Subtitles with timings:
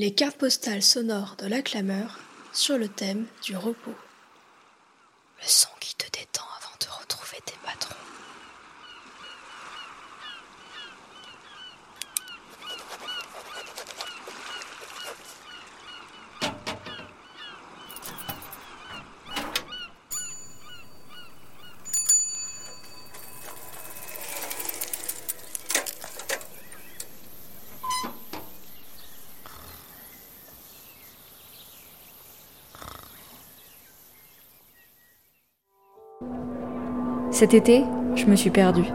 [0.00, 2.20] Les cartes postales sonores de la clameur
[2.52, 3.96] sur le thème du repos.
[37.30, 37.84] Cet été,
[38.16, 38.86] je me suis perdue.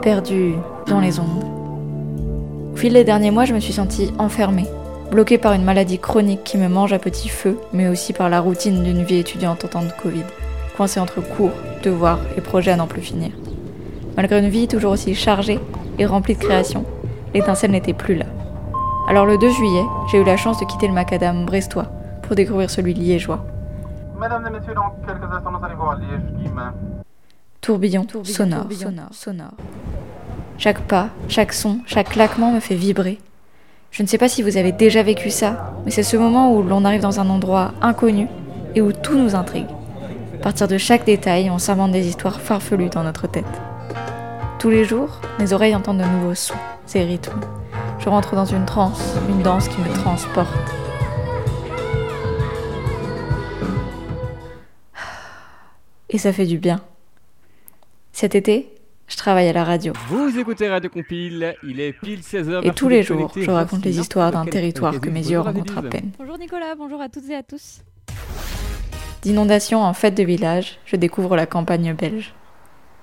[0.00, 0.54] Perdue
[0.86, 1.44] dans les ondes.
[2.72, 4.66] Au fil des derniers mois, je me suis sentie enfermée,
[5.10, 8.40] bloquée par une maladie chronique qui me mange à petit feu, mais aussi par la
[8.40, 10.22] routine d'une vie étudiante en temps de Covid,
[10.76, 11.50] coincée entre cours,
[11.82, 13.32] devoirs et projets à n'en plus finir.
[14.16, 15.58] Malgré une vie toujours aussi chargée
[15.98, 16.84] et remplie de créations,
[17.34, 18.26] l'étincelle n'était plus là.
[19.08, 21.86] Alors le 2 juillet, j'ai eu la chance de quitter le macadam brestois
[22.22, 23.44] pour découvrir celui liégeois.
[24.18, 26.22] Mesdames et messieurs, dans quelques instants, nous allons voir Liège
[27.64, 29.54] qui tourbillon, sonore, sonore, sonore.
[30.58, 33.18] Chaque pas, chaque son, chaque claquement me fait vibrer.
[33.90, 36.62] Je ne sais pas si vous avez déjà vécu ça, mais c'est ce moment où
[36.62, 38.28] l'on arrive dans un endroit inconnu
[38.74, 39.70] et où tout nous intrigue.
[40.34, 43.44] À partir de chaque détail, on s'invente des histoires farfelues dans notre tête.
[44.58, 47.40] Tous les jours, mes oreilles entendent de nouveaux sons, ces rythmes.
[47.98, 50.52] Je rentre dans une transe, une danse qui me transporte.
[56.10, 56.82] Et ça fait du bien.
[58.14, 58.72] Cet été,
[59.08, 59.92] je travaille à la radio.
[60.06, 62.64] Vous écoutez Radio Compile, il est pile 16h.
[62.64, 65.82] Et tous les jours, je raconte les histoires d'un territoire que mes yeux rencontrent à
[65.82, 66.12] peine.
[66.16, 67.80] Bonjour Nicolas, bonjour à toutes et à tous.
[69.22, 72.32] D'inondation en fête de village, je découvre la campagne belge.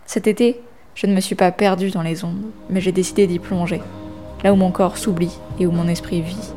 [0.05, 0.61] Cet été,
[0.95, 3.81] je ne me suis pas perdue dans les ondes, mais j'ai décidé d'y plonger,
[4.45, 6.53] là où mon corps s'oublie et où mon esprit vit.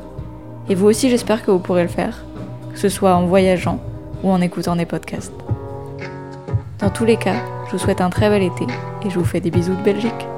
[0.69, 2.25] Et vous aussi, j'espère que vous pourrez le faire,
[2.73, 3.83] que ce soit en voyageant
[4.23, 5.35] ou en écoutant des podcasts.
[6.79, 8.67] Dans tous les cas, je vous souhaite un très bel été
[9.03, 10.34] et je vous fais des bisous de Belgique.